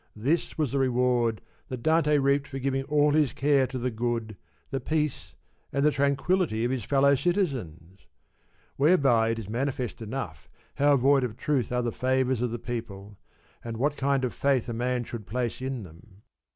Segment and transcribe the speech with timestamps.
[0.15, 4.35] This was the reward that Dante reaped for giving all his care to the good,
[4.71, 5.35] the peace
[5.71, 8.07] and the tranquillity of his fellow citizens!
[8.77, 12.57] Whereby it is manifest enough how void of 32 truth are the favours of the
[12.57, 13.19] people,
[13.63, 16.23] and what kind ofy^ faith a man should place in them.